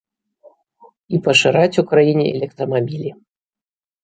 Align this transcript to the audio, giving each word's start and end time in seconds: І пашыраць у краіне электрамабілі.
І 1.15 1.19
пашыраць 1.27 1.79
у 1.83 1.83
краіне 1.93 2.25
электрамабілі. 2.35 3.15